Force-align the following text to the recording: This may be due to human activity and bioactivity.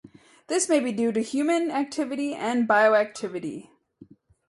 This 0.47 0.67
may 0.67 0.79
be 0.79 0.91
due 0.91 1.11
to 1.11 1.21
human 1.21 1.69
activity 1.69 2.33
and 2.33 2.67
bioactivity. 2.67 3.69